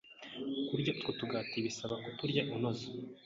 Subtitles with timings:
[0.67, 2.87] Kurya utwo tugati bisaba kuturya unoza,